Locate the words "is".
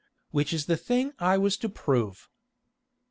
0.51-0.65